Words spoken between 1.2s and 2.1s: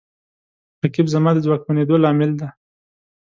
د ځواکمنېدو